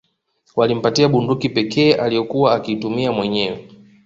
Walimpatia 0.55 1.09
bunduki 1.09 1.49
pekee 1.49 1.93
aliyokuwa 1.93 2.53
akiitumia 2.55 3.11
mwenyewe 3.11 3.67